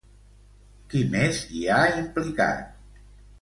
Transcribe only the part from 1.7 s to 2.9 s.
ha implicat?